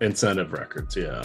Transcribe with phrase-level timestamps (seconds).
[0.00, 1.22] Incentive records, yeah.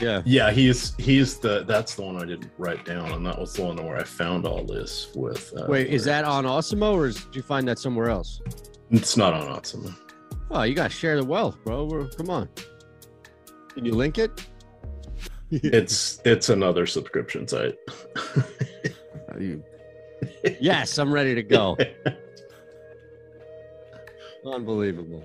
[0.00, 0.20] Yeah.
[0.26, 3.64] Yeah, he's he's the that's the one I didn't write down, and that was the
[3.64, 5.54] one where I found all this with.
[5.56, 8.42] Uh, Wait, is that on Awesemo or is, did you find that somewhere else?
[8.90, 9.94] It's not on Awesemo.
[10.50, 11.84] Oh, you gotta share the wealth, bro.
[11.86, 12.48] We're- Come on.
[13.74, 14.46] Can you link it?
[15.50, 17.76] It's it's another subscription site.
[19.38, 19.62] You-
[20.60, 21.76] yes, I'm ready to go.
[24.44, 25.24] Unbelievable.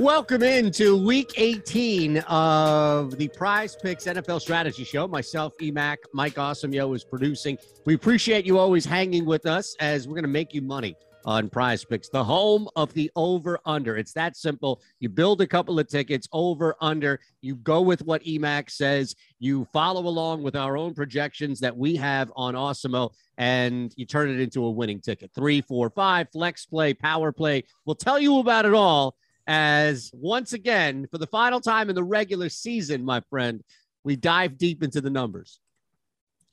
[0.00, 5.06] Welcome into week 18 of the Prize Picks NFL Strategy Show.
[5.06, 7.58] Myself, EMAC, Mike Awesomeo is producing.
[7.84, 11.48] We appreciate you always hanging with us as we're going to make you money on
[11.48, 13.96] Prize Picks, the home of the over under.
[13.96, 14.80] It's that simple.
[14.98, 19.66] You build a couple of tickets over under, you go with what EMAC says, you
[19.72, 24.40] follow along with our own projections that we have on Awesemo, and you turn it
[24.40, 25.30] into a winning ticket.
[25.34, 27.64] Three, four, five, flex play, power play.
[27.84, 32.04] We'll tell you about it all as once again, for the final time in the
[32.04, 33.62] regular season, my friend,
[34.04, 35.60] we dive deep into the numbers.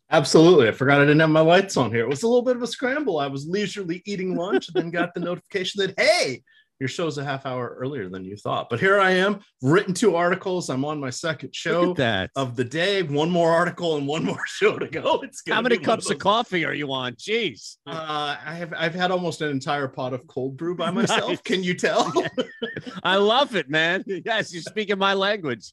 [0.10, 0.70] Absolutely.
[0.70, 2.02] I forgot I didn't have my lights on here.
[2.02, 3.20] It was a little bit of a scramble.
[3.20, 6.44] I was leisurely eating lunch and then got the notification that, hey,
[6.80, 8.70] your show's a half hour earlier than you thought.
[8.70, 10.70] But here I am, written two articles.
[10.70, 11.96] I'm on my second show
[12.36, 13.02] of the day.
[13.04, 15.22] One more article and one more show to go.
[15.22, 17.14] It's How many cups of those- coffee are you on?
[17.16, 17.78] Jeez.
[17.88, 21.30] Uh, I have I've had almost an entire pot of cold brew by myself.
[21.30, 21.42] Nice.
[21.42, 22.12] Can you tell?
[23.04, 24.04] I love it, man.
[24.08, 25.72] Yes, you're speaking my language.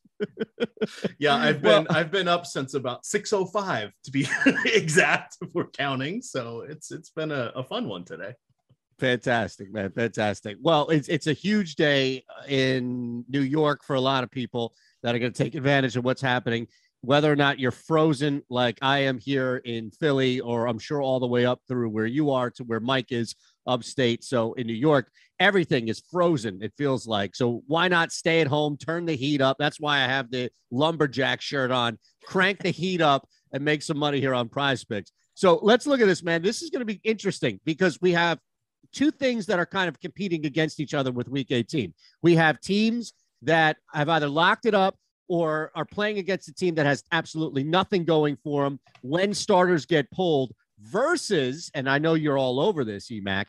[1.19, 4.27] yeah, I've Well- been I've been up since about 6:05 to be
[4.65, 6.23] exact if we're counting.
[6.23, 8.35] So it's it's been a, a fun one today.
[8.99, 9.91] Fantastic, man.
[9.91, 10.57] Fantastic.
[10.61, 14.75] Well, it's it's a huge day uh, in New York for a lot of people
[15.03, 16.67] that are going to take advantage of what's happening.
[17.01, 21.21] Whether or not you're frozen like I am here in Philly, or I'm sure all
[21.21, 23.35] the way up through where you are to where Mike is
[23.67, 24.25] upstate.
[24.25, 27.35] So in New York, everything is frozen, it feels like.
[27.35, 29.59] So why not stay at home, turn the heat up?
[29.59, 33.99] That's why I have the lumberjack shirt on, crank the heat up, and make some
[33.99, 35.13] money here on prize picks.
[35.35, 36.43] So let's look at this, man.
[36.43, 38.39] This is going to be interesting because we have
[38.95, 41.93] two things that are kind of competing against each other with week 18.
[42.23, 43.13] We have teams
[43.43, 44.97] that have either locked it up
[45.29, 49.87] or are playing against a team that has absolutely nothing going for them when starters
[49.87, 53.47] get pulled versus, and I know you're all over this, EMAC,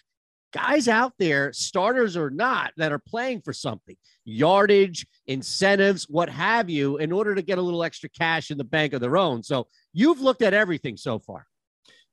[0.53, 3.95] guys out there, starters or not, that are playing for something
[4.27, 8.63] yardage, incentives, what have you, in order to get a little extra cash in the
[8.63, 9.43] bank of their own.
[9.43, 11.45] So you've looked at everything so far.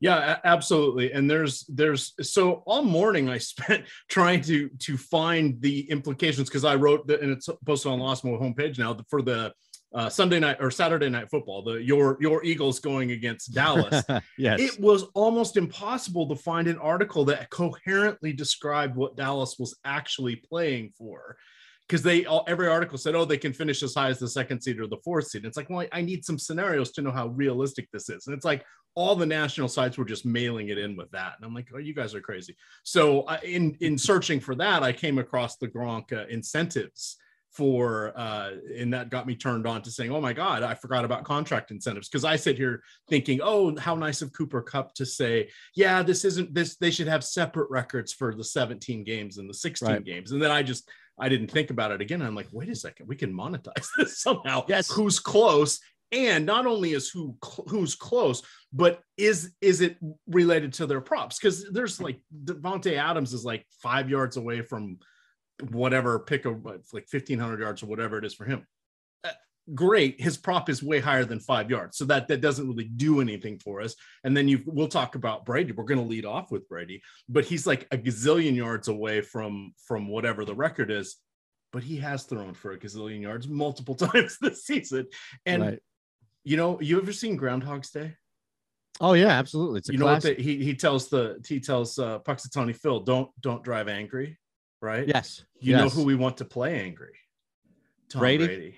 [0.03, 1.13] Yeah, absolutely.
[1.13, 6.65] And there's there's so all morning I spent trying to to find the implications because
[6.65, 9.53] I wrote the, and it's posted on the Awesemo homepage now for the
[9.95, 11.63] uh, Sunday night or Saturday night football.
[11.63, 14.05] The your your Eagles going against Dallas.
[14.39, 14.59] yes.
[14.61, 20.35] it was almost impossible to find an article that coherently described what Dallas was actually
[20.35, 21.37] playing for.
[21.93, 24.63] Because they all every article said, oh, they can finish as high as the second
[24.63, 25.45] seed or the fourth seed.
[25.45, 28.27] It's like, well, I need some scenarios to know how realistic this is.
[28.27, 28.65] And it's like
[28.95, 31.35] all the national sites were just mailing it in with that.
[31.37, 32.57] And I'm like, oh, you guys are crazy.
[32.83, 37.19] So I, in in searching for that, I came across the Gronk uh, incentives
[37.51, 41.05] for uh and that got me turned on to saying oh my god i forgot
[41.05, 45.05] about contract incentives because i sit here thinking oh how nice of cooper kupp to
[45.05, 49.51] say yeah this isn't this they should have separate records for the 17 games and
[49.51, 50.03] the 16 Right.
[50.03, 52.23] games and then i just i didn't think about it again.
[52.23, 54.65] I'm like wait a second we can monetize this somehow.
[54.69, 54.91] Yes.
[54.91, 55.81] who's close?
[56.11, 57.37] And not only is who
[57.69, 58.43] who's close
[58.73, 59.97] but is is it
[60.27, 61.39] related to their props?
[61.39, 64.99] Because there's like davante adams is like five yards away from
[65.71, 68.67] whatever pick of like 1500 yards or whatever it is for him
[69.75, 73.21] great his prop is way higher than five yards so that that doesn't really do
[73.21, 76.51] anything for us and then you we'll talk about brady we're going to lead off
[76.51, 81.17] with brady but he's like a gazillion yards away from from whatever the record is
[81.73, 85.07] but he has thrown for a gazillion yards multiple times this season
[85.47, 85.79] and Right.
[86.43, 88.17] you know you ever seen groundhog's day
[89.01, 89.79] Oh yeah, absolutely.
[89.79, 90.37] It's a you know classic.
[90.37, 94.39] what the, he he tells the he tells uh Punxsutawney Phil don't don't drive angry
[94.83, 95.45] right yes.
[95.59, 97.15] you know who we want to play angry
[98.11, 98.47] Tom Brady?
[98.47, 98.75] Brady.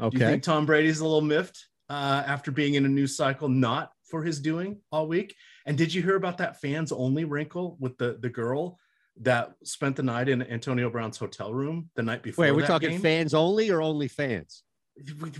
[0.00, 0.16] Okay.
[0.18, 3.48] Do you think Tom Brady's a little miffed uh, after being in a news cycle,
[3.48, 5.34] not for his doing all week?
[5.66, 8.78] And did you hear about that fans only wrinkle with the the girl
[9.20, 12.42] that spent the night in Antonio Brown's hotel room the night before?
[12.44, 13.00] Wait, are we talking game?
[13.00, 14.62] fans only or only fans?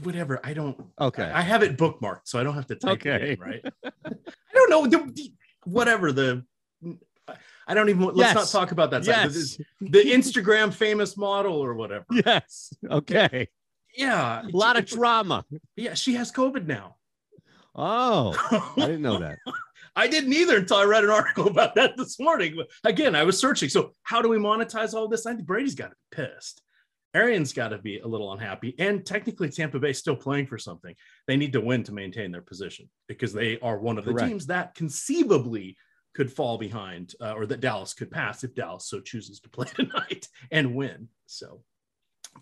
[0.03, 0.41] Whatever.
[0.45, 0.81] I don't.
[1.01, 1.25] Okay.
[1.35, 3.33] I have it bookmarked, so I don't have to type it Okay.
[3.33, 3.65] in, right?
[3.85, 4.11] I
[4.55, 4.87] don't know.
[4.87, 5.33] the- the-
[5.65, 6.45] whatever the.
[7.67, 8.03] I don't even.
[8.03, 8.35] Let's Yes.
[8.35, 9.05] not talk about that.
[9.05, 9.57] yes.
[9.81, 12.05] The, the Instagram famous model or whatever.
[12.25, 12.73] Yes.
[12.91, 13.49] Okay.
[13.97, 15.45] Yeah, A lot of drama.
[15.77, 15.95] yeah.
[15.95, 16.97] She has COVID now.
[17.75, 18.35] Oh,
[18.77, 19.39] I didn't know that.
[19.97, 22.55] I didn't either until I read an article about that this morning.
[22.57, 23.69] But again, I was searching.
[23.69, 25.27] So, how do we monetize all this?
[25.27, 26.63] I think Brady's got to be pissed.
[27.15, 28.75] Arians got to be a little unhappy.
[28.79, 30.95] And technically, Tampa Bay still playing for something.
[31.27, 34.29] They need to win to maintain their position because they are one of the Correct.
[34.29, 35.77] teams that conceivably
[36.15, 39.67] could fall behind uh, or that Dallas could pass if Dallas so chooses to play
[39.75, 41.09] tonight and win.
[41.27, 41.63] So,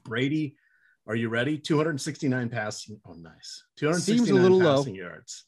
[0.04, 0.56] Brady,
[1.06, 1.58] are you ready?
[1.58, 3.00] 269 passing.
[3.06, 3.64] Oh, nice.
[3.76, 4.76] 269 Seems a little low.
[4.78, 5.44] passing yards.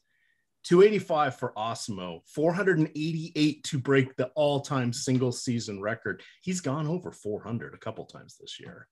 [0.65, 6.23] 285 for Awesemo, 488 to break the all-time single season record.
[6.43, 8.87] He's gone over 400 a couple times this year.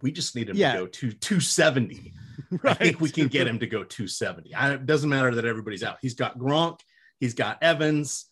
[0.00, 0.72] We just need him Yeah.
[0.72, 2.12] to go to 270.
[2.64, 4.54] I think we can get him to go 270.
[4.54, 5.98] I, it doesn't matter that everybody's out.
[6.02, 6.80] He's got Gronk,
[7.20, 8.26] he's got Evans,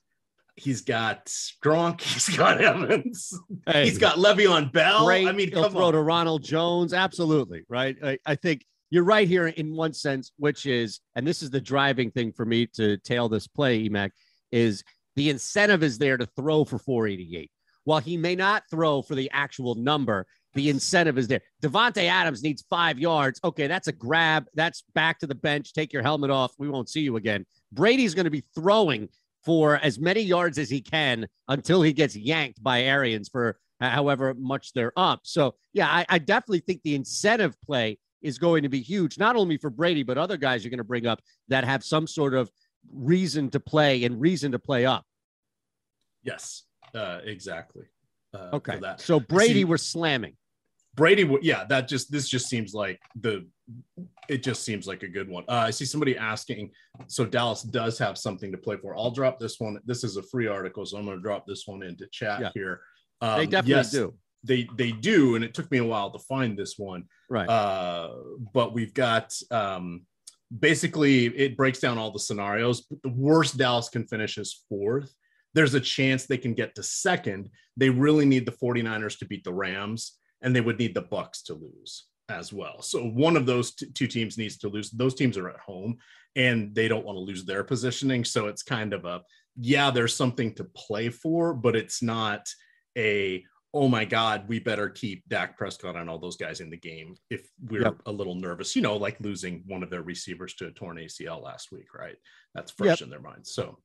[0.61, 1.27] he's got
[1.65, 3.33] Gronk, he's got Evans,
[3.67, 5.05] Hey, he's got Le'Veon Bell.
[5.07, 5.27] great.
[5.27, 5.93] I mean, he'll come throw on.
[5.95, 6.93] to Ronald Jones.
[6.93, 7.65] Absolutely.
[7.69, 7.97] Right.
[8.03, 11.61] I, I think you're right here in one sense, which is, and this is the
[11.61, 14.11] driving thing for me to tail this play, Emac,
[14.53, 14.83] is
[15.17, 17.51] the incentive is there to throw for 488.
[17.85, 21.41] While he may not throw for the actual number, the incentive is there.
[21.63, 23.41] Davante Adams needs five yards.
[23.45, 24.47] Okay, that's a grab.
[24.55, 25.73] That's back to the bench.
[25.73, 26.53] Take your helmet off.
[26.59, 27.47] We won't see you again.
[27.73, 29.09] Brady's going to be throwing
[29.45, 34.35] for as many yards as he can until he gets yanked by Arians for however
[34.39, 35.21] much they're up.
[35.25, 39.37] So, yeah, I, I definitely think the incentive play is going to be huge, not
[39.37, 42.35] only for Brady, but other guys you're going to bring up that have some sort
[42.35, 42.51] of
[42.93, 45.05] reason to play and reason to play up.
[46.23, 46.65] Yes,
[46.95, 47.85] uh, exactly.
[48.35, 48.79] Uh, Okay.
[48.81, 49.01] that.
[49.01, 50.37] So, Brady, See- we're slamming.
[50.97, 53.47] Brady, yeah, that just this just seems like the
[54.29, 55.45] it just seems like a good one.
[55.49, 56.71] Uh, I see somebody asking,
[57.09, 58.97] so Dallas does have something to play for.
[58.97, 59.79] I'll drop this one.
[59.85, 62.51] This is a free article, so I'm going to drop this one into chat Yeah.
[62.55, 62.81] here.
[63.21, 64.15] They Um, definitely yes, do.
[64.43, 67.05] They they do, and it took me a while to find this one.
[67.29, 67.47] Right.
[67.49, 68.15] Uh,
[68.55, 70.07] but we've got um,
[70.59, 72.87] basically it breaks down all the scenarios.
[73.03, 75.13] The worst Dallas can finish is fourth.
[75.53, 77.51] There's a chance they can get to second.
[77.77, 81.43] They really need the 49ers to beat the Rams, and they would need the Bucs
[81.45, 82.81] to lose as well.
[82.83, 84.91] So one of those t- two teams needs to lose.
[84.91, 85.99] Those teams are at home,
[86.37, 88.25] and they don't want to lose their positioning.
[88.25, 89.23] So it's kind of a
[89.57, 92.49] yeah, there's something to play for, but it's not
[92.97, 96.77] a oh my god, we better keep Dak Prescott and all those guys in the
[96.77, 98.03] game if we're Yep.
[98.07, 98.75] a little nervous.
[98.75, 102.17] You know, like losing one of their receivers to a torn ACL last week, right?
[102.55, 103.53] That's fresh in their minds.
[103.53, 103.79] So.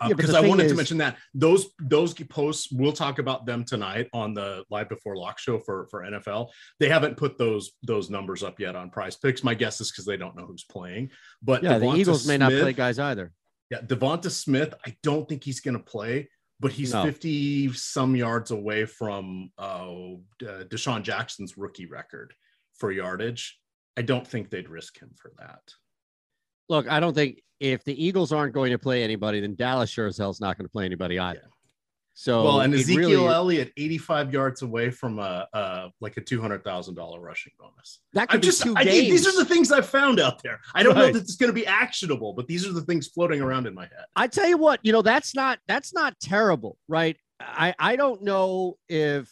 [0.00, 3.64] Uh, Yeah, because I wanted to mention that those those posts we'll talk about them
[3.64, 6.50] tonight on the live before lock show for for NFL.
[6.78, 9.44] They haven't put those those numbers up yet on Prize Picks.
[9.44, 11.10] My guess is because they don't know who's playing.
[11.42, 13.32] But Yeah, the Devonta Eagles may not play guys either.
[13.70, 17.04] yeah, DeVonta Smith, I don't think he's going to play, but he's No.
[17.04, 19.90] 50 some yards away from uh,
[20.42, 22.34] uh, DeSean Jackson's rookie record
[22.74, 23.58] for yardage.
[23.96, 25.60] I don't think they'd risk him for that.
[26.70, 30.06] Look, I don't think if the Eagles aren't going to play anybody, then Dallas sure
[30.06, 31.42] as hell's not going to play anybody either.
[32.14, 37.18] So, well, and Ezekiel really- Elliott, 85 yards away from a, uh like a $200,000
[37.20, 38.00] rushing bonus.
[38.12, 39.08] that could I'm be just, two I, games.
[39.08, 40.60] these are the things I've found out there.
[40.74, 41.12] I don't know Right.
[41.14, 43.82] that it's going to be actionable, but these are the things floating around in my
[43.84, 44.04] head.
[44.16, 47.16] I tell you what, you know, that's not that's not terrible, right?
[47.40, 49.28] I I don't know if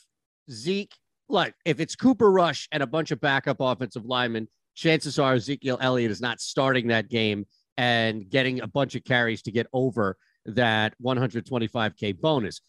[0.50, 0.94] Zeke,
[1.28, 5.76] like if it's Cooper Rush and a bunch of backup offensive linemen, chances are Ezekiel
[5.80, 10.16] Elliott is not starting that game and getting a bunch of carries to get over
[10.46, 12.60] that 125k bonus.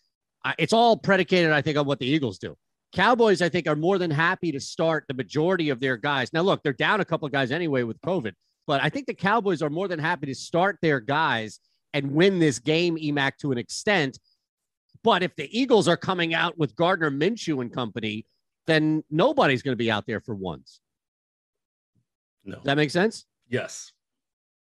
[0.58, 2.58] It's all predicated, I think, on what the Eagles do.
[2.94, 6.34] Cowboys, I think, are more than happy to start the majority of their guys.
[6.34, 8.34] Now, look, they're down a couple of guys anyway with COVID,
[8.66, 11.60] but I think the Cowboys are more than happy to start their guys
[11.94, 14.18] and win this game, EMAC, to an extent.
[15.04, 18.26] But if the Eagles are coming out with Gardner Minshew and company,
[18.66, 20.82] then nobody's going to be out there for once.
[22.50, 22.56] No.
[22.58, 23.26] Does that make sense?
[23.48, 23.92] Yes.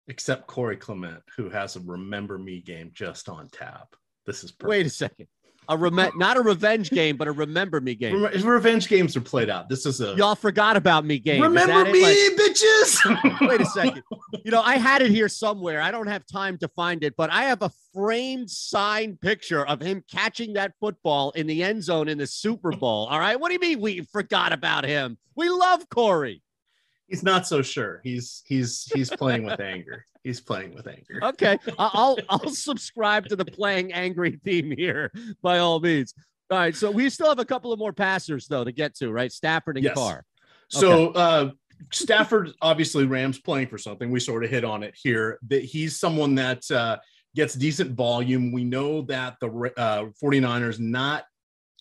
[0.07, 3.95] Except Corey Clement, who has a remember me game just on tap.
[4.25, 4.69] This is perfect.
[4.69, 5.27] Wait a second.
[5.67, 8.23] A rem- not a revenge game, but a remember me game.
[8.23, 9.69] Rem- revenge games are played out.
[9.69, 11.43] This is a Y'all forgot about me game.
[11.43, 13.39] Remember me, Like- bitches.
[13.47, 14.01] wait a second.
[14.43, 15.79] You know, I had it here somewhere.
[15.79, 19.79] I don't have time to find it, but I have a framed signed picture of
[19.79, 23.05] him catching that football in the end zone in the Super Bowl.
[23.05, 23.39] All right.
[23.39, 25.19] What do you mean we forgot about him?
[25.35, 26.41] We love Corey.
[27.09, 28.01] He's not so sure.
[28.03, 30.05] He's he's he's playing with anger.
[30.23, 31.19] He's playing with anger.
[31.23, 31.57] Okay.
[31.77, 35.11] I- I'll I'll subscribe to the playing angry theme here
[35.41, 36.13] by all means.
[36.51, 36.75] All right.
[36.75, 39.31] So we still have a couple of more passers though to get to, right?
[39.31, 39.95] Stafford and Yes.
[39.95, 40.23] Carr.
[40.69, 41.51] So uh
[41.93, 44.11] Stafford, obviously, Rams playing for something.
[44.11, 45.39] We sort of hit on it here.
[45.47, 46.97] That he's someone that uh,
[47.37, 48.51] gets decent volume.
[48.51, 49.47] We know that the
[49.77, 51.23] uh, 49ers not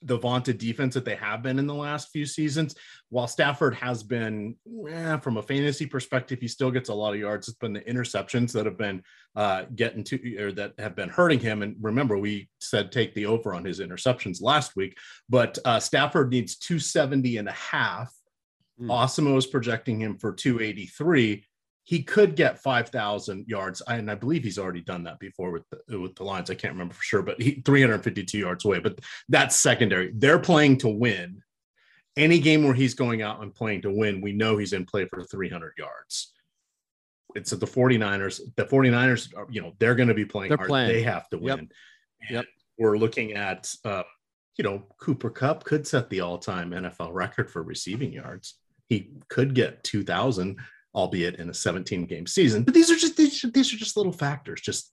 [0.02, 2.75] the vaunted defense that they have been in the last few seasons.
[3.11, 4.57] While Stafford has been,
[4.88, 7.49] eh, from a fantasy perspective, he still gets a lot of yards.
[7.49, 9.02] It's been the interceptions that have been
[9.35, 11.62] uh, getting to or that have been hurting him.
[11.62, 14.97] And remember, we said take the over on his interceptions last week,
[15.28, 18.12] but uh, Stafford needs 270 and a half.
[18.81, 18.88] Mm.
[18.88, 21.45] Awesemo is projecting him for 283
[21.88, 23.80] he could get 5,000 yards.
[23.88, 26.50] And I believe he's already done that before with the, with the Lions.
[26.50, 28.78] I can't remember for sure, but he 352 yards away.
[28.78, 28.99] But
[29.30, 30.12] that's secondary.
[30.14, 31.42] They're playing to win.
[32.14, 35.07] Any game where he's going out and playing to win, we know he's in play
[35.07, 36.35] for 300 yards.
[37.35, 38.42] It's at the 49ers.
[38.57, 40.68] The 49ers, are, you know, they're going to be playing they're hard.
[40.68, 40.88] Playing.
[40.88, 41.71] They have to win.
[42.21, 42.30] Yep.
[42.30, 42.45] yep.
[42.78, 44.02] We're looking at, uh,
[44.59, 48.57] you know, Cooper Kupp could set the all time NFL record for receiving yards.
[48.90, 50.59] He could get 2,000
[50.99, 52.64] albeit in a 17 game season.
[52.64, 54.61] But these are just these, these are just little factors.
[54.61, 54.93] Just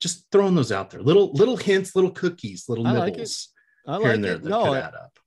[0.00, 1.02] just throwing those out there.
[1.02, 3.48] Little little hints, little cookies, little I nibbles
[3.86, 4.42] like I like here and there it.
[4.42, 5.18] that no, could add up.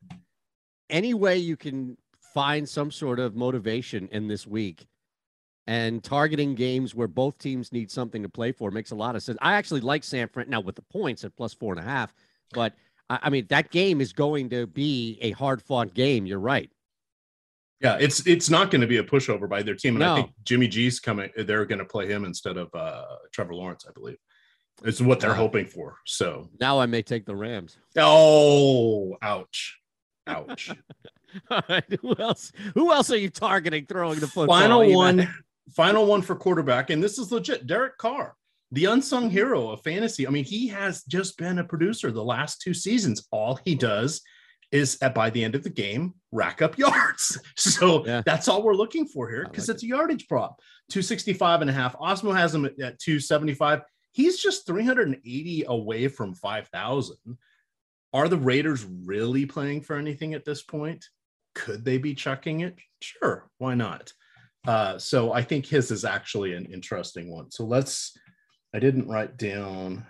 [0.89, 1.95] Any way you can
[2.33, 4.88] find some sort of motivation in this week
[5.67, 9.21] and targeting games where both teams need something to play for makes a lot of
[9.21, 9.38] sense.
[9.41, 12.12] I actually like San Fran now with the points at plus four and a half,
[12.51, 12.73] but
[13.09, 16.25] I mean that game is going to be a hard fought game.
[16.25, 16.71] You're right.
[17.83, 20.13] Yeah, it's it's not going to be a pushover by their team, and no.
[20.13, 21.29] I think Jimmy G's coming.
[21.35, 24.17] They're going to play him instead of uh, Trevor Lawrence, I believe.
[24.85, 25.35] It's what they're wow.
[25.35, 25.97] hoping for.
[26.05, 27.77] So now I may take the Rams.
[27.97, 29.79] Oh, ouch,
[30.27, 30.71] ouch.
[31.51, 32.53] All right, who else?
[32.73, 34.59] Who else are you targeting throwing the football?
[34.59, 35.27] Final one,
[35.75, 37.67] final one for quarterback, and this is legit.
[37.67, 38.35] Derek Carr,
[38.71, 40.25] the unsung hero of fantasy.
[40.25, 43.27] I mean, he has just been a producer the last two seasons.
[43.31, 44.21] All he does
[44.73, 47.39] is at by the end of the game rack up yards.
[47.55, 48.21] So yeah.
[48.25, 49.87] that's all we're looking for here because like it's it.
[49.87, 50.59] a yardage prop.
[50.89, 51.95] 265 and a half.
[51.97, 53.81] Awesemo has him at, at 275.
[54.11, 57.15] He's just 380 away from 5,000.
[58.13, 61.05] Are the Raiders really playing for anything at this point?
[61.55, 62.75] Could they be chucking it?
[63.01, 64.11] Sure, why not?
[64.67, 67.51] Uh, so I think his is actually an interesting one.
[67.51, 68.17] So let's.
[68.73, 70.07] I didn't write down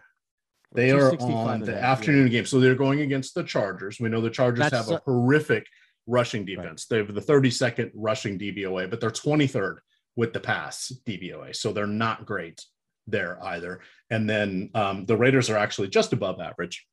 [0.74, 2.40] they are on the afternoon yeah.
[2.40, 2.46] game.
[2.46, 4.00] So they're going against the Chargers.
[4.00, 5.66] We know the Chargers That's have a, a horrific
[6.08, 6.88] rushing defense.
[6.90, 6.98] Right.
[6.98, 9.78] They have the 32nd rushing DVOA, but they're 23rd
[10.16, 11.56] with the pass DVOA.
[11.56, 12.64] So they're not great
[13.08, 13.82] there either.
[14.10, 16.86] And then um, the Raiders are actually just above average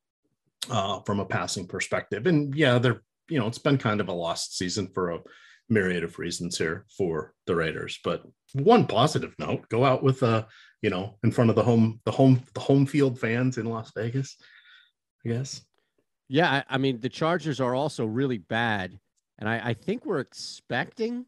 [0.71, 2.27] uh, from a passing perspective.
[2.27, 5.19] And yeah, they're, you know, it's been kind of a lost season for a
[5.71, 7.99] myriad of reasons here for the Raiders.
[8.05, 10.47] But one positive note, go out with a
[10.83, 13.93] you know, in front of the home, the home, the home field fans in Las
[13.95, 14.37] Vegas,
[15.25, 15.63] I guess.
[16.29, 18.99] Yeah, I mean the Chargers are also really bad,
[19.39, 21.27] and I, I think we're expecting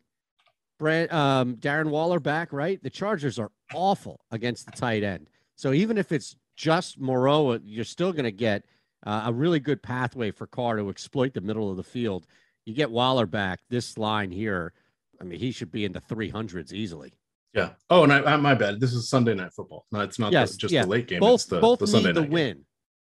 [0.78, 2.82] Brand, um, Darren Waller back, right?
[2.82, 5.28] The Chargers are awful against the tight end.
[5.56, 8.64] So even if it's just Moreau, you're still going to get
[9.04, 12.26] uh, a really good pathway for Carr to exploit the middle of the field.
[12.64, 14.72] You get Waller back, this line here.
[15.20, 17.12] I mean, he should be in the 300s easily.
[17.52, 17.70] Yeah.
[17.90, 18.80] Oh, and I, I, my bad.
[18.80, 19.86] This is Sunday night football.
[19.92, 20.82] No, it's not yes, the, just yeah.
[20.82, 21.20] the late game.
[21.20, 22.56] Both, it's the, both the Sunday need the win.
[22.56, 22.64] Game.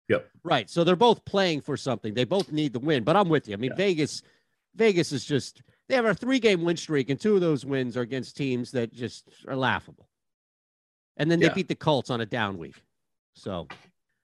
[0.08, 0.30] Yep.
[0.44, 0.70] Right.
[0.70, 2.14] So they're both playing for something.
[2.14, 3.02] They both need the win.
[3.02, 3.54] But I'm with you.
[3.54, 3.76] I mean, yeah.
[3.76, 4.22] Vegas,
[4.74, 7.96] Vegas is just they have a three game win streak, and two of those wins
[7.96, 10.08] are against teams that just are laughable.
[11.16, 11.54] And then they yeah.
[11.54, 12.76] beat the Colts on a down week.
[13.34, 13.74] So, I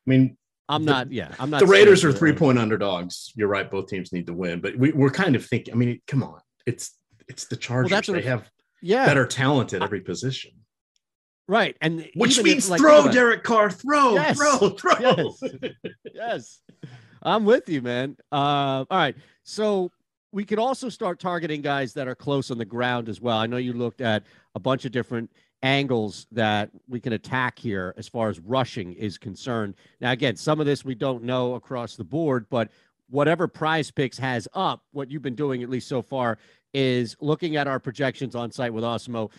[0.07, 0.37] mean,
[0.69, 1.12] I'm the, not.
[1.12, 1.61] Yeah, I'm not.
[1.61, 3.33] The Raiders are three point underdogs.
[3.35, 3.71] You're right.
[3.71, 5.75] Both teams need to win, but we, we're kind of thinking.
[5.75, 6.40] I mean, come on.
[6.66, 6.92] It's
[7.28, 7.90] it's the Chargers.
[7.90, 8.50] Well, that's they have
[8.81, 10.52] yeah better talent at every position.
[11.49, 11.76] Right.
[11.81, 14.38] And which means like, throw Derek Carr, throw, yes.
[14.38, 14.95] throw, throw.
[15.00, 15.42] Yes.
[16.14, 16.61] yes.
[17.23, 18.16] I'm with you, man.
[18.31, 19.16] Uh, all right.
[19.42, 19.90] So
[20.33, 23.37] we could also start targeting guys that are close on the ground as well.
[23.37, 24.23] I know you looked at
[24.54, 25.31] a bunch of different
[25.62, 29.75] angles that we can attack here as far as rushing is concerned.
[30.00, 32.71] Now, again, some of this we don't know across the board, but
[33.11, 36.38] whatever prize picks has up, what you've been doing at least so far
[36.75, 39.31] is looking at our projections on site with Awesemo,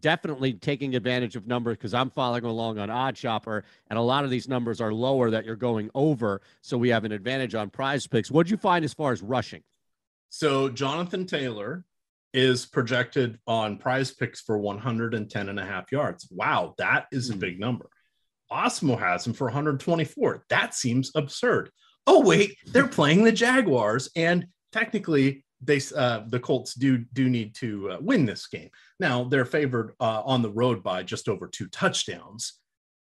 [0.00, 4.24] definitely taking advantage of numbers because I'm following along on Odd Shopper, and a lot
[4.24, 6.40] of these numbers are lower that you're going over.
[6.60, 8.30] So we have an advantage on prize picks.
[8.30, 9.62] What'd you find as far as rushing?
[10.28, 11.84] So Jonathan Taylor
[12.34, 16.28] is projected on prize picks for 110 and a half yards.
[16.30, 17.38] Wow, that is a hmm.
[17.38, 17.88] big number.
[18.50, 20.44] Awesemo has him for 124.
[20.48, 21.70] That seems absurd.
[22.06, 27.54] Oh, wait, they're playing the Jaguars, and technically they uh, the Colts do do need
[27.56, 28.70] to uh, win this game.
[29.00, 32.54] Now they're favored uh, on the road by just over two touchdowns,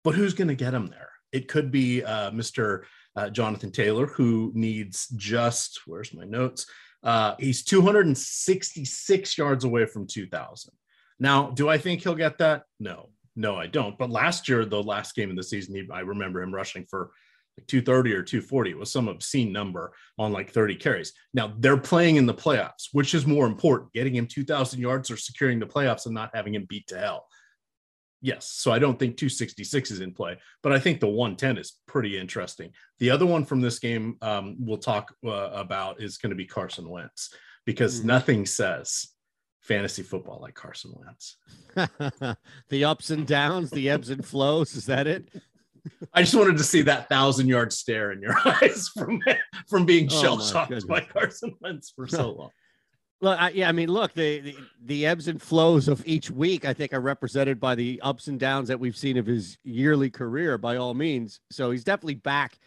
[0.04, 1.08] but who's going to get them there?
[1.32, 2.82] It could be uh, Mr.
[3.16, 6.66] Uh, Jonathan Taylor, who needs just where's my notes?
[7.02, 10.72] Uh, he's 266 yards away from 2,000.
[11.18, 12.64] Now, do I think he'll get that?
[12.80, 13.98] No, no, I don't.
[13.98, 17.10] But last year, the last game of the season, he, I remember him rushing for
[17.58, 18.70] like 230 or 240.
[18.70, 21.12] It was some obscene number on like 30 carries.
[21.34, 25.16] Now they're playing in the playoffs, which is more important, getting him 2,000 yards or
[25.16, 27.26] securing the playoffs and not having him beat to hell.
[28.22, 28.48] Yes.
[28.48, 32.16] So I don't think 266 is in play, but I think the 110 is pretty
[32.16, 32.70] interesting.
[33.00, 36.46] The other one from this game um, we'll talk uh, about is going to be
[36.46, 37.34] Carson Wentz
[37.66, 38.06] because mm-hmm.
[38.06, 39.08] nothing says
[39.60, 41.36] fantasy football like Carson Wentz.
[42.68, 44.76] the ups and downs, the ebbs and flows.
[44.76, 45.28] Is that it?
[46.14, 49.20] I just wanted to see that thousand yard stare in your eyes from
[49.68, 52.50] from being oh shell shocked by Carson Wentz for so long.
[53.22, 56.64] Well, I, yeah, I mean, look, the, the, the ebbs and flows of each week,
[56.64, 60.10] I think, are represented by the ups and downs that we've seen of his yearly
[60.10, 60.58] career.
[60.58, 62.58] By all means, so he's definitely back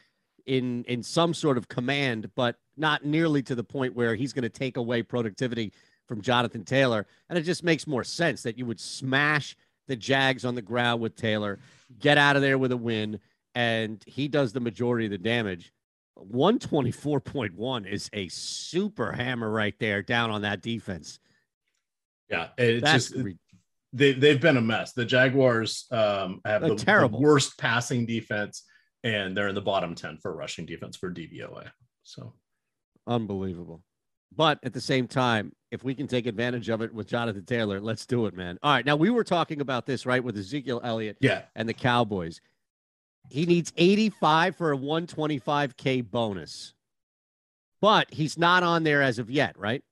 [0.45, 4.43] in in some sort of command, but not nearly to the point where he's going
[4.43, 5.73] to take away productivity
[6.07, 7.05] from Jonathan Taylor.
[7.29, 9.57] And it just makes more sense that you would smash
[9.89, 11.59] the Jags on the ground with Taylor,
[11.99, 13.19] get out of there with a win,
[13.55, 15.73] and he does the majority of the damage.
[16.17, 21.19] 124.1 is a super hammer right there down on that defense.
[22.29, 23.37] Yeah, it's That's just re-
[23.93, 24.93] they they've been a mess.
[24.93, 27.19] The Jaguars um, have the, terrible.
[27.19, 28.63] the worst passing defense,
[29.03, 31.69] and they're in the bottom 10 for rushing defense for DVOA.
[32.03, 32.33] So
[33.07, 33.83] unbelievable.
[34.35, 37.79] But at the same time, if we can take advantage of it with Jonathan Taylor,
[37.79, 38.57] let's do it, man.
[38.63, 38.85] All right.
[38.85, 41.43] Now we were talking about this, right, with Ezekiel Elliott yeah.
[41.55, 42.41] and the Cowboys.
[43.29, 46.73] He needs 85 for a 125K bonus.
[47.81, 49.83] But he's not on there as of yet, right?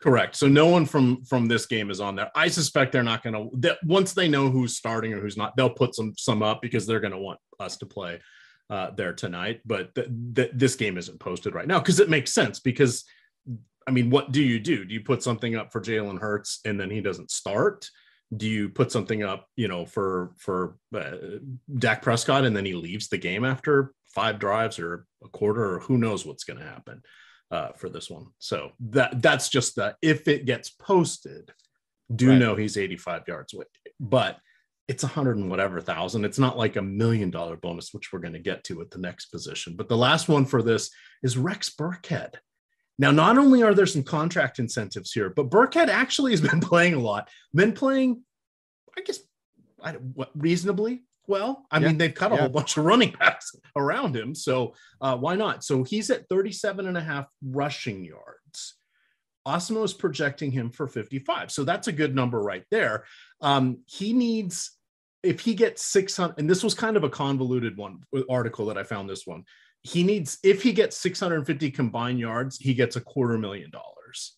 [0.00, 0.36] Correct.
[0.36, 2.30] So no one from from this game is on there.
[2.34, 3.76] I suspect they're not going to.
[3.84, 7.00] Once they know who's starting or who's not, they'll put some some up because they're
[7.00, 8.20] going to want us to play
[8.68, 9.60] uh, there tonight.
[9.64, 13.04] But th- th- this game isn't posted right now because it makes sense because
[13.86, 14.84] I mean, what do you do?
[14.84, 17.88] Do you put something up for Jalen Hurts and then he doesn't start?
[18.34, 21.38] Do you put something up, you know, for for uh,
[21.78, 25.80] Dak Prescott and then he leaves the game after five drives or a quarter or
[25.80, 27.02] who knows what's going to happen
[27.50, 28.26] uh, for this one?
[28.38, 29.96] So that that's just that.
[30.02, 31.52] If it gets posted,
[32.14, 32.38] do right.
[32.38, 33.66] know he's 85 yards away,
[34.00, 34.38] but
[34.88, 36.24] it's a hundred and whatever thousand.
[36.24, 38.98] It's not like a million dollar bonus, which we're going to get to at the
[38.98, 39.74] next position.
[39.76, 40.90] But the last one for this
[41.22, 42.34] is Rex Burkhead.
[42.98, 46.94] Now, not only are there some contract incentives here, but Burkhead actually has been playing
[46.94, 48.22] a lot, been playing,
[48.96, 49.20] I guess,
[49.82, 51.66] I, what, reasonably well.
[51.70, 51.88] I yeah.
[51.88, 52.40] mean, they've cut a yeah.
[52.42, 54.34] whole bunch of running backs around him.
[54.34, 55.64] So uh, why not?
[55.64, 58.76] So he's at 37 and a half rushing yards.
[59.46, 61.52] Awesemo is projecting him for 55.
[61.52, 63.04] So that's a good number right there.
[63.40, 64.72] Um, he needs,
[65.22, 68.82] if he gets 600, and this was kind of a convoluted one article that I
[68.82, 69.44] found this one
[69.86, 74.36] he needs if he gets 650 combined yards, he gets a quarter million dollars.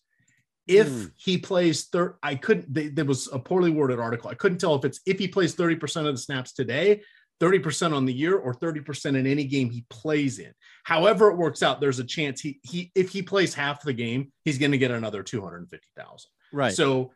[0.67, 1.11] If mm.
[1.15, 2.71] he plays third, I couldn't.
[2.71, 4.29] They, there was a poorly worded article.
[4.29, 7.01] I couldn't tell if it's if he plays 30% of the snaps today,
[7.41, 10.53] 30% on the year, or 30% in any game he plays in.
[10.83, 14.31] However, it works out, there's a chance he he if he plays half the game,
[14.45, 16.29] he's going to get another 250,000.
[16.53, 16.73] Right.
[16.73, 17.11] So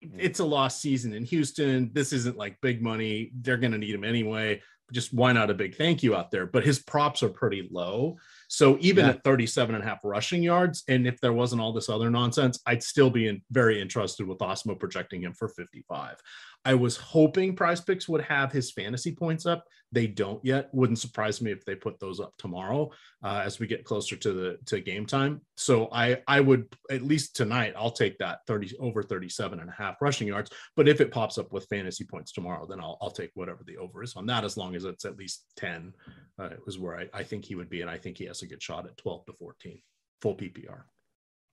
[0.00, 1.90] it's a lost season in Houston.
[1.92, 3.30] This isn't like big money.
[3.40, 6.46] They're going to need him anyway just why not a big thank you out there?
[6.46, 8.16] But his props are pretty low.
[8.48, 9.12] So even yeah.
[9.12, 12.60] at 37 and a half rushing yards, and if there wasn't all this other nonsense,
[12.66, 16.16] I'd still be in, very interested with Awesemo projecting him for 55.
[16.64, 19.64] I was hoping Prize Picks would have his fantasy points up.
[19.90, 20.68] They don't yet.
[20.72, 22.90] Wouldn't surprise me if they put those up tomorrow
[23.22, 25.40] uh, as we get closer to the to game time.
[25.56, 29.72] So I I would at least tonight I'll take that 30 over 37 and a
[29.72, 30.50] half rushing yards.
[30.76, 33.78] But if it pops up with fantasy points tomorrow, then I'll I'll take whatever the
[33.78, 35.94] over is on that as long as it's at least 10.
[36.38, 38.42] Uh, it was where I, I think he would be, and I think he has
[38.42, 39.80] a good shot at 12 to 14
[40.20, 40.82] full PPR.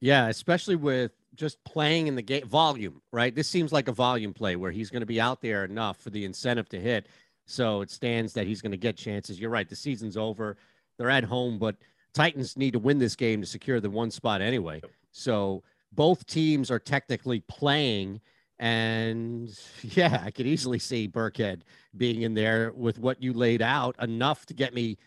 [0.01, 3.33] Yeah, especially with just playing in the game volume, right?
[3.33, 6.09] This seems like a volume play where he's going to be out there enough for
[6.09, 7.07] the incentive to hit.
[7.45, 9.39] So it stands that he's going to get chances.
[9.39, 9.69] You're right.
[9.69, 10.57] The season's over.
[10.97, 11.75] They're at home, but
[12.13, 14.81] Titans need to win this game to secure the one spot anyway.
[15.11, 18.21] So both teams are technically playing.
[18.59, 19.49] And
[19.81, 21.61] yeah, I could easily see Burkhead
[21.97, 24.97] being in there with what you laid out enough to get me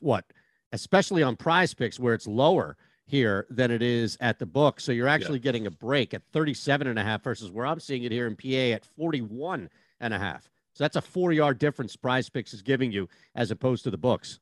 [0.00, 0.24] what,
[0.72, 4.80] especially on prize picks where it's lower here than it is at the book.
[4.80, 5.44] So you're actually yeah.
[5.44, 8.36] getting a break at 37 and a half versus where I'm seeing it here in
[8.36, 9.68] PA at 41
[10.00, 10.48] and a half.
[10.74, 13.98] So that's a four yard difference prize picks is giving you as opposed to the
[13.98, 14.40] books.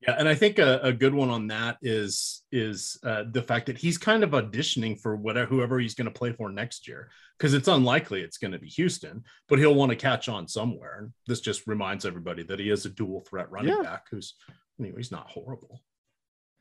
[0.00, 3.66] Yeah, and I think a, a good one on that is is uh, the fact
[3.66, 7.10] that he's kind of auditioning for whatever whoever he's going to play for next year
[7.36, 10.98] because it's unlikely it's going to be Houston, but he'll want to catch on somewhere.
[11.00, 13.82] And this just reminds everybody that he is a dual threat running yeah.
[13.82, 14.34] back who's
[14.78, 15.80] anyway, he's not horrible.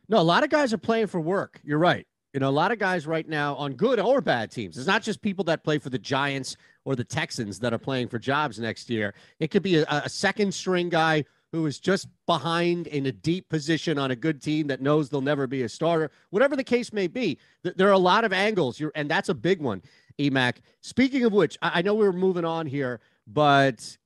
[0.09, 1.59] No, a lot of guys are playing for work.
[1.63, 2.07] You're right.
[2.33, 4.77] You know, a lot of guys right now on good or bad teams.
[4.77, 8.09] It's not just people that play for the Giants or the Texans that are playing
[8.09, 9.13] for jobs next year.
[9.39, 13.49] It could be a, a second string guy who is just behind in a deep
[13.49, 16.91] position on a good team that knows they'll never be a starter, whatever the case
[16.91, 17.39] may be.
[17.63, 19.81] Th- there are a lot of angles, You're, and that's a big one,
[20.19, 20.57] Emac.
[20.81, 23.97] Speaking of which, I, I know we are moving on here, but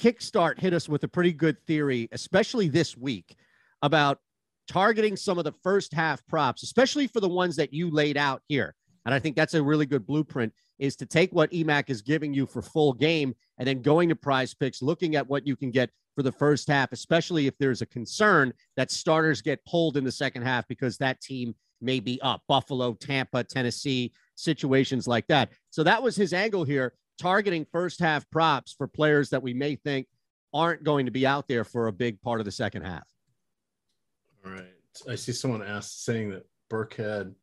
[0.00, 3.36] Kickstart hit us with a pretty good theory, especially this week,
[3.82, 4.20] about
[4.68, 8.42] targeting some of the first half props, especially for the ones that you laid out
[8.48, 8.74] here.
[9.06, 12.32] And I think that's a really good blueprint is to take what EMAC is giving
[12.32, 15.70] you for full game and then going to prize picks, looking at what you can
[15.70, 20.04] get for the first half, especially if there's a concern that starters get pulled in
[20.04, 22.42] the second half because that team may be up.
[22.48, 25.50] Buffalo, Tampa, Tennessee, situations like that.
[25.70, 29.76] So that was his angle here, targeting first half props for players that we may
[29.76, 30.06] think
[30.52, 33.06] aren't going to be out there for a big part of the second half.
[34.48, 34.64] All right.
[35.08, 37.34] I see someone asked saying that Burkhead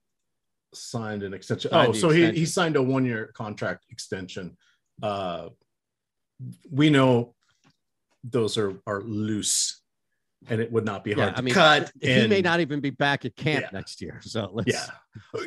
[0.74, 1.72] signed an extension.
[1.72, 2.34] Signed oh, so extension.
[2.34, 4.58] he, he signed a one year contract extension.
[5.02, 5.50] Uh,
[6.70, 7.34] we know
[8.24, 9.82] those are are loose
[10.48, 11.92] and it would not be hard yeah, to I mean, cut.
[12.02, 13.70] He and, may not even be back at camp yeah.
[13.74, 14.20] next year.
[14.22, 14.72] So let's...
[14.72, 14.86] yeah,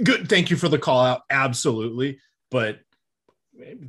[0.03, 0.29] good.
[0.29, 1.23] Thank you for the call out.
[1.31, 2.19] Absolutely,
[2.51, 2.81] but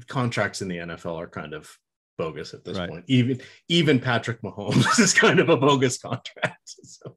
[0.08, 1.70] contracts in the NFL are kind of
[2.18, 2.90] bogus at this right.
[2.90, 3.06] point.
[3.08, 6.58] Even even Patrick Mahomes is kind of a bogus contract.
[6.66, 7.16] So.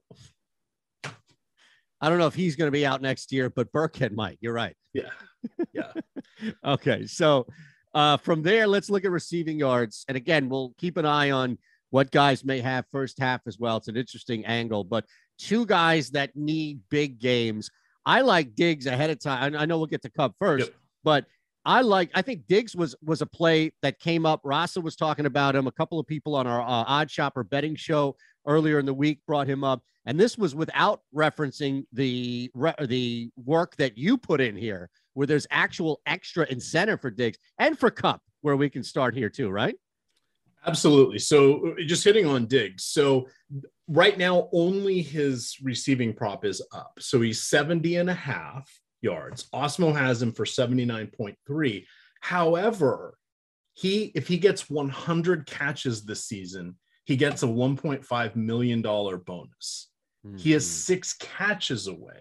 [2.02, 4.36] I don't know if he's going to be out next year, but Burkhead might.
[4.40, 4.74] You're right.
[4.92, 5.10] Yeah.
[5.72, 5.92] Yeah.
[6.64, 7.06] okay.
[7.06, 7.46] So
[7.94, 10.04] uh, from there, let's look at receiving yards.
[10.08, 11.58] And again, we'll keep an eye on
[11.90, 13.76] what guys may have first half as well.
[13.76, 15.04] It's an interesting angle, but
[15.38, 17.70] two guys that need big games.
[18.04, 19.54] I like Diggs ahead of time.
[19.56, 20.74] I know we'll get to Kupp first, yep.
[21.04, 21.26] but
[21.64, 22.10] I like.
[22.14, 24.40] I think Diggs was was a play that came up.
[24.42, 25.68] Rasa was talking about him.
[25.68, 29.20] A couple of people on our uh, Odd Shopper betting show earlier in the week
[29.26, 32.50] brought him up, and this was without referencing the
[32.80, 37.78] the work that you put in here, where there's actual extra incentive for Diggs and
[37.78, 39.76] for Kupp, where we can start here too, right?
[40.66, 41.18] Absolutely.
[41.18, 42.84] So uh, just hitting on Diggs.
[42.84, 43.26] So
[43.88, 46.92] right now, only his receiving prop is up.
[47.00, 49.48] So he's 70 and a half yards.
[49.52, 51.84] Awesemo has him for 79.3.
[52.20, 53.18] However,
[53.74, 59.88] he if he gets 100 catches this season, he gets a 1.5 million dollar bonus.
[60.26, 60.36] Mm-hmm.
[60.36, 60.72] He has hmm.
[60.72, 62.20] six catches away.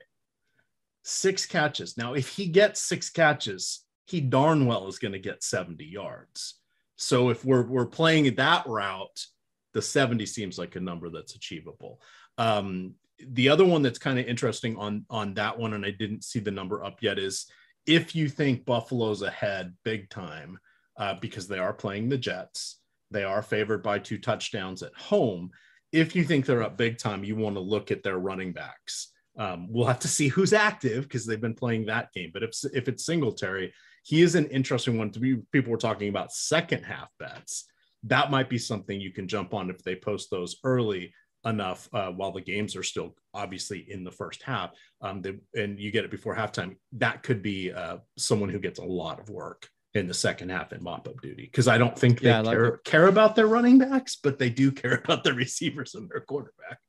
[1.03, 1.97] Six catches.
[1.97, 6.59] Now, if he gets six catches, he darn well is going to get 70 yards.
[6.95, 9.25] So if we're we're playing that route,
[9.73, 12.01] the 70 seems like a number that's achievable.
[12.37, 16.23] Um, the other one that's kind of interesting on on that one, and I didn't
[16.23, 17.47] see the number up yet, is
[17.87, 20.59] if you think Buffalo's ahead big time
[20.97, 22.80] uh, because they are playing the Jets,
[23.11, 25.51] they are favored by two touchdowns at home.
[25.91, 29.11] If you think they're up big time, you want to look at their running backs.
[29.37, 32.31] Um, we'll have to see who's active because they've been playing that game.
[32.33, 35.37] But if if it's Singletary, he is an interesting one to be.
[35.51, 37.65] People were talking about second half bets.
[38.03, 41.13] That might be something you can jump on if they post those early
[41.45, 44.71] enough uh, while the games are still obviously in the first half.
[45.01, 46.75] Um, they, and you get it before halftime.
[46.93, 50.71] That could be uh, someone who gets a lot of work in the second half
[50.71, 53.47] in mop up duty because I don't think they yeah, care, like care about their
[53.47, 56.79] running backs, but they do care about the receivers and their quarterback.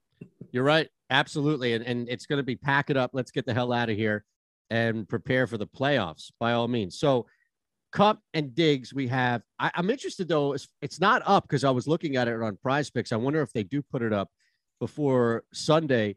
[0.53, 0.88] You're right.
[1.11, 1.73] Absolutely.
[1.73, 3.11] And, and it's going to be pack it up.
[3.12, 4.25] Let's get the hell out of here
[4.71, 6.99] and prepare for the playoffs by all means.
[6.99, 7.27] So,
[7.91, 9.43] Kupp and Diggs, we have.
[9.59, 10.55] I, am interested though.
[10.55, 13.12] It's, it's not up because I was looking at it on Prize Picks.
[13.12, 14.31] I wonder if they do put it up
[14.81, 16.17] before Sunday.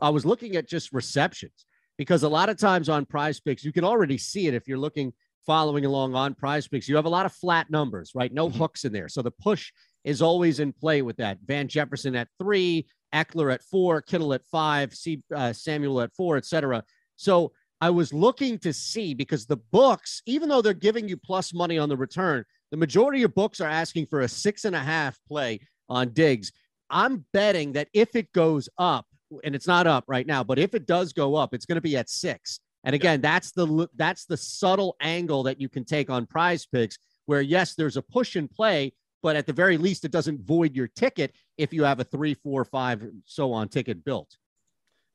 [0.00, 1.66] I was looking at just receptions
[1.98, 4.78] because a lot of times on Prize Picks, you can already see it if you're
[4.78, 5.12] looking
[5.46, 6.88] following along on Prize Picks.
[6.88, 8.32] You have a lot of flat numbers, right?
[8.32, 8.58] No mm-hmm.
[8.58, 9.72] hooks in there, so the push
[10.04, 11.38] is always in play with that.
[11.44, 16.36] Van Jefferson at three, Ekeler at four, Kittle at five, C, uh, Samuel at four,
[16.36, 16.82] etc.
[17.16, 21.52] So I was looking to see because the books, even though they're giving you plus
[21.54, 24.80] money on the return, the majority of books are asking for a six and a
[24.80, 26.52] half play on Diggs.
[26.88, 29.06] I'm betting that if it goes up,
[29.44, 31.80] and it's not up right now, but if it does go up, it's going to
[31.80, 32.60] be at six.
[32.84, 33.30] And again, yeah.
[33.30, 37.74] that's the that's the subtle angle that you can take on prize picks, where yes,
[37.74, 41.34] there's a push and play, but at the very least, it doesn't void your ticket
[41.58, 44.36] if you have a three, four, five, so on ticket built.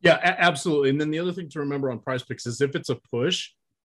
[0.01, 0.89] Yeah, absolutely.
[0.89, 3.49] And then the other thing to remember on prize picks is if it's a push,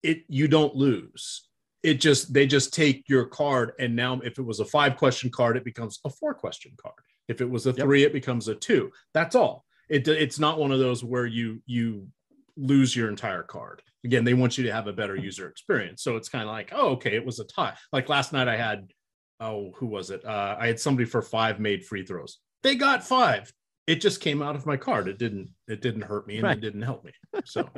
[0.04, 1.48] it you don't lose.
[1.82, 5.30] It just they just take your card and now if it was a five question
[5.32, 6.96] card, it becomes a four question card.
[7.28, 8.12] If it was a three, yep.
[8.12, 8.92] it becomes a two.
[9.14, 9.66] That's all.
[9.90, 12.08] It, it's not one of those where you you
[12.58, 13.82] lose your entire card.
[14.04, 16.04] Again, they want you to have a better user experience.
[16.04, 17.76] So it's kind of like, oh, okay, it was a tie.
[17.92, 18.92] Like last night, I had,
[19.40, 20.24] oh, who was it?
[20.24, 22.40] Uh, I had somebody for five made free throws.
[22.64, 23.52] They got five
[23.88, 25.08] it just came out of my card.
[25.08, 26.58] It didn't it didn't hurt me and right.
[26.58, 27.12] it didn't help me.
[27.46, 27.70] So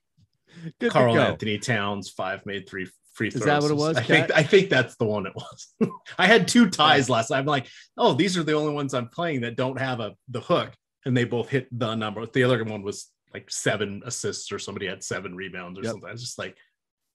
[0.88, 3.42] Karl-Anthony Towns, five made three free throws.
[3.42, 3.96] Is that what it was?
[3.96, 5.74] I think I think that's the one it was.
[6.18, 7.38] I had two ties last night.
[7.38, 10.40] I'm like, oh, these are the only ones I'm playing that don't have a the
[10.40, 10.72] hook,
[11.04, 12.24] and they both hit the number.
[12.26, 15.92] The other one was like seven assists, or somebody had seven rebounds, or Yep.
[15.92, 16.08] something.
[16.08, 16.56] I was just like,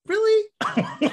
[0.06, 0.45] really?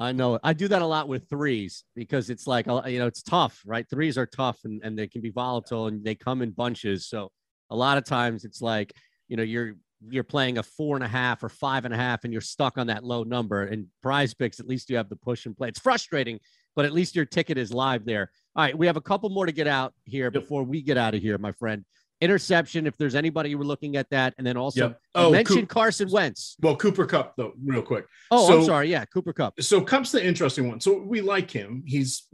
[0.00, 0.38] I know.
[0.44, 3.84] I do that a lot with threes because it's like you know it's tough, right?
[3.90, 7.08] Threes are tough and, and they can be volatile and they come in bunches.
[7.08, 7.30] So
[7.70, 8.92] a lot of times it's like
[9.28, 9.74] you know you're
[10.08, 12.78] you're playing a four and a half or five and a half and you're stuck
[12.78, 13.64] on that low number.
[13.64, 15.66] And Prize Picks, at least you have the push and play.
[15.66, 16.38] It's frustrating,
[16.76, 18.30] but at least your ticket is live there.
[18.54, 21.16] All right, we have a couple more to get out here before we get out
[21.16, 21.84] of here, my friend.
[22.20, 25.00] Interception, if there's anybody you were looking at that, and then also Yep.
[25.14, 26.56] Oh, mentioned Carson Wentz.
[26.60, 28.06] well, Cooper Kupp though, real quick.
[28.30, 28.90] Oh, I'm sorry.
[28.90, 29.60] Yeah, Cooper Kupp.
[29.62, 30.80] so Kupp's the interesting one.
[30.80, 31.84] So we like him.
[31.86, 32.26] He's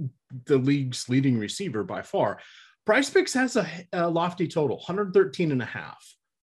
[0.46, 2.40] the league's leading receiver by far.
[2.86, 6.02] Prize Picks has a, a lofty total, 113 and a half.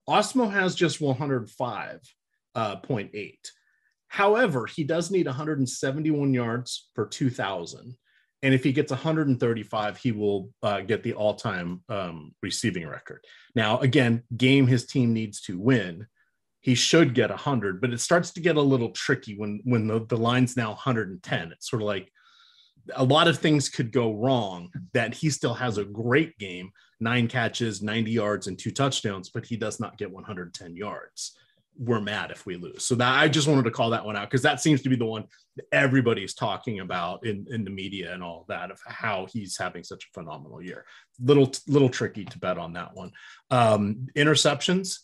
[0.07, 1.99] Awesemo has just 105.8.
[2.55, 2.75] Uh,
[4.07, 7.95] However, he does need 171 yards per 2,000.
[8.41, 13.23] And if he gets 135, he will uh, get the all time um, receiving record.
[13.55, 16.07] Now, again, game his team needs to win.
[16.61, 20.05] He should get 100 but it starts to get a little tricky when when the,
[20.05, 22.11] the line's now 110 it's sort of like
[22.95, 27.29] a lot of things could go wrong that he still has a great game nine
[27.29, 31.37] catches 90 yards and two touchdowns but he does not get 110 yards
[31.79, 32.83] we're mad if we lose.
[32.83, 34.97] So that i just wanted to call that one out because that seems to be
[34.97, 35.25] the one
[35.71, 40.05] everybody's talking about in, in the media and all that of how he's having such
[40.05, 40.85] a phenomenal year.
[41.21, 43.11] Little little tricky to bet on that one.
[43.49, 44.99] Um interceptions.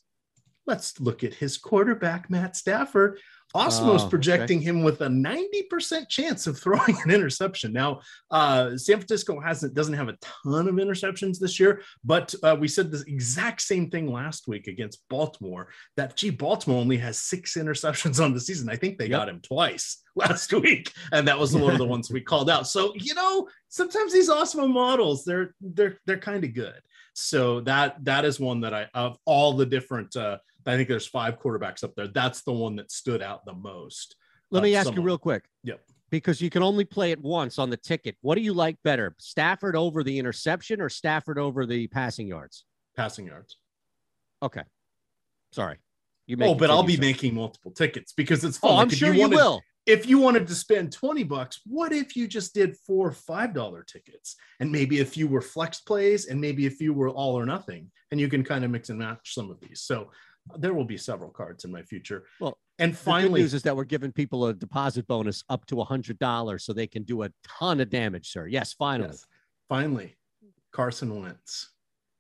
[0.67, 3.19] Let's look at his quarterback, Matt Stafford.
[3.55, 4.09] Awesemo's Oh, okay.
[4.09, 7.71] projecting him with a 90% chance of throwing an interception.
[7.71, 12.55] Now, uh, San Francisco hasn't doesn't have a ton of interceptions this year, but uh,
[12.59, 15.69] we said the exact same thing last week against Baltimore.
[15.95, 18.69] That gee, Baltimore only has six interceptions on the season.
[18.69, 19.19] I think they Yep.
[19.19, 22.67] got him twice last week, and that was one of the ones we called out.
[22.67, 26.81] So you know, sometimes these Awesemo models, they're they're they're kind of good.
[27.13, 30.15] So that that is one that I of all the different.
[30.15, 32.07] Uh, I think there's five quarterbacks up there.
[32.07, 34.15] That's the one that stood out the most.
[34.51, 35.45] Let me ask you real quick.
[35.63, 35.81] Yep.
[36.11, 38.15] Because you can only play it once on the ticket.
[38.21, 42.65] What do you like better, Stafford over the interception or Stafford over the passing yards?
[42.95, 43.57] Passing yards.
[44.41, 44.63] Okay.
[45.51, 45.77] Sorry.
[46.27, 48.71] You Oh, but I'll be making multiple tickets because it's oh, fun.
[48.71, 49.61] Oh, I'm Like, sure you, wanted- will.
[49.85, 53.83] If you wanted to spend 20 bucks, what if you just did four five dollar
[53.83, 54.35] tickets?
[54.59, 57.91] And maybe a few were flex plays and maybe a few were all or nothing.
[58.09, 59.81] And you can kind of mix and match some of these.
[59.81, 60.09] So
[60.57, 62.23] there will be several cards in my future.
[62.39, 65.65] Well, and The good finally, news is that we're giving people a deposit bonus up
[65.67, 68.47] to a hundred dollars so they can do a ton of damage, sir.
[68.47, 69.09] Yes, finally.
[69.09, 69.25] yes,
[69.69, 70.15] finally,
[70.71, 71.71] Carson Wentz.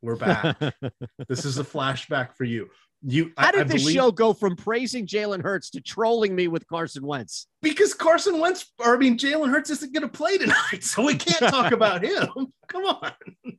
[0.01, 0.57] We're back.
[1.27, 2.69] this is a flashback for you.
[3.07, 6.35] You How I- did I this believe- show go from praising Jalen Hurts to trolling
[6.35, 7.47] me with Carson Wentz?
[7.61, 11.15] because Carson Wentz, or I mean, Jalen Hurts isn't going to play tonight, so we
[11.15, 12.27] can't talk about him.
[12.67, 13.11] Come on,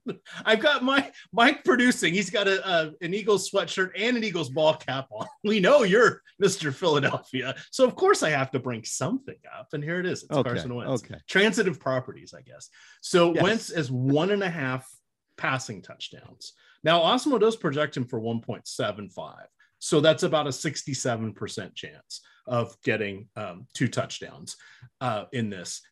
[0.45, 2.13] I've got Mike Mike producing.
[2.15, 5.27] He's got a, a an Eagles sweatshirt and an Eagles ball cap on.
[5.45, 9.69] We know you're Mister Philadelphia, so of course I have to bring something up.
[9.75, 10.23] And here it is.
[10.25, 11.05] It's Okay, Carson Wentz.
[11.05, 11.21] okay.
[11.29, 12.69] Transitive properties, I guess.
[13.01, 13.43] So Yes.
[13.43, 14.89] Wentz is one and a half
[15.37, 16.53] passing touchdowns.
[16.87, 19.35] Now Awesemo does project him for 1.75.
[19.81, 24.57] So that's about a 67% chance of getting um, two touchdowns
[25.01, 25.83] uh, in this.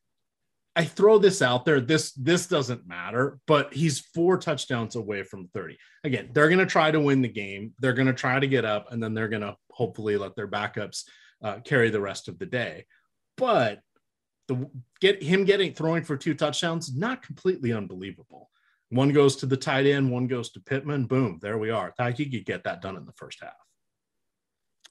[0.77, 1.81] I throw this out there.
[1.81, 5.77] This this doesn't matter, but he's four touchdowns away from 30.
[6.05, 7.75] Again, they're going to try to win the game.
[7.81, 10.49] They're going to try to get up, and then they're going to hopefully let their
[10.49, 11.05] backups
[11.43, 12.87] uh, carry the rest of the day.
[13.37, 13.81] But
[14.49, 14.69] the
[15.01, 18.51] get him getting throwing for two touchdowns, not completely unbelievable.
[18.90, 21.07] One goes to the tight end, one goes to Pittman.
[21.07, 21.92] Boom, there we are.
[21.99, 23.53] I think you could get that done in the first half.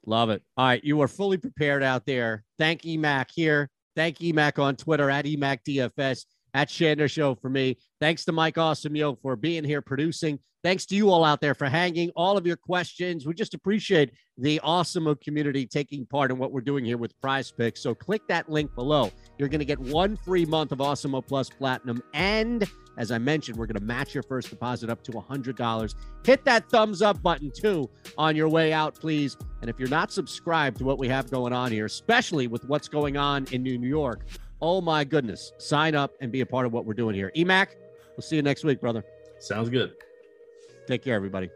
[0.05, 0.43] Love it.
[0.57, 0.83] All right.
[0.83, 2.43] You are fully prepared out there.
[2.59, 3.69] Thank EMAC here.
[3.95, 7.77] Thank EMAC on Twitter at EMACDFS at Shander Show for me.
[7.99, 10.39] Thanks to Mike Awesome for being here producing.
[10.63, 13.25] Thanks to you all out there for hanging all of your questions.
[13.25, 17.51] We just appreciate the awesome community taking part in what we're doing here with Prize
[17.51, 17.81] Picks.
[17.81, 19.11] So click that link below.
[19.37, 22.01] You're going to get one free month of Awesemo Plus Platinum.
[22.13, 22.65] And
[22.97, 25.95] as I mentioned, we're going to match your first deposit up to $100.
[26.25, 29.35] Hit that thumbs up button too on your way out, please.
[29.61, 32.87] And if you're not subscribed to what we have going on here, especially with what's
[32.87, 34.25] going on in New York,
[34.63, 37.33] oh my goodness, sign up and be a part of what we're doing here.
[37.35, 37.67] EMAC,
[38.15, 39.03] we'll see you next week, brother.
[39.37, 39.93] Sounds good.
[40.87, 41.49] Take care, everybody.